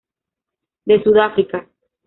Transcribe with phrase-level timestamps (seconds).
[0.83, 1.69] De Sudáfrica.